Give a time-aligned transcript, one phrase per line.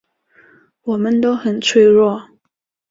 [0.81, 2.23] 我们很脆弱